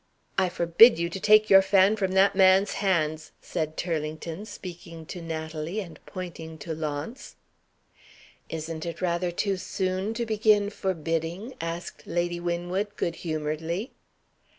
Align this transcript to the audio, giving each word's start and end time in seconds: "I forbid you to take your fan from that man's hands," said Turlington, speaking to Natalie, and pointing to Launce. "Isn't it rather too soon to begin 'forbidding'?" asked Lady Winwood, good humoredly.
"I 0.35 0.49
forbid 0.49 0.97
you 0.97 1.09
to 1.11 1.19
take 1.19 1.47
your 1.51 1.61
fan 1.61 1.95
from 1.95 2.13
that 2.13 2.35
man's 2.35 2.73
hands," 2.81 3.33
said 3.39 3.77
Turlington, 3.77 4.45
speaking 4.47 5.05
to 5.05 5.21
Natalie, 5.21 5.79
and 5.79 5.99
pointing 6.07 6.57
to 6.57 6.73
Launce. 6.73 7.35
"Isn't 8.49 8.83
it 8.87 8.99
rather 8.99 9.29
too 9.29 9.57
soon 9.57 10.15
to 10.15 10.25
begin 10.25 10.71
'forbidding'?" 10.71 11.53
asked 11.61 12.07
Lady 12.07 12.39
Winwood, 12.39 12.95
good 12.95 13.17
humoredly. 13.17 13.91